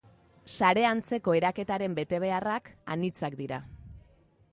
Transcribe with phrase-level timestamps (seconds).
[0.51, 3.61] Sare-antzeko eraketaren betebeharrak anitzak dira.